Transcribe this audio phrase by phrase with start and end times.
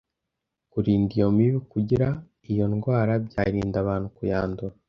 [0.71, 2.07] kurinda iyo mibu kugira
[2.51, 4.73] iyo ndwara byarinda abantu kuyandura.